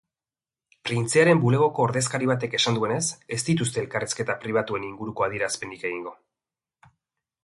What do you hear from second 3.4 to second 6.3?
dituzte elkarrizketa pribatuen inguruko adierazpenik egingo.